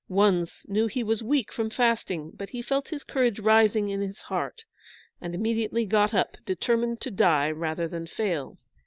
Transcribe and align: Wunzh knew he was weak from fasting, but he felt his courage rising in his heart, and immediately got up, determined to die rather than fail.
Wunzh 0.09 0.65
knew 0.67 0.87
he 0.87 1.03
was 1.03 1.21
weak 1.21 1.51
from 1.53 1.69
fasting, 1.69 2.31
but 2.33 2.49
he 2.49 2.63
felt 2.63 2.89
his 2.89 3.03
courage 3.03 3.39
rising 3.39 3.89
in 3.89 4.01
his 4.01 4.23
heart, 4.23 4.65
and 5.21 5.35
immediately 5.35 5.85
got 5.85 6.11
up, 6.11 6.37
determined 6.43 6.99
to 7.01 7.11
die 7.11 7.51
rather 7.51 7.87
than 7.87 8.07
fail. 8.07 8.57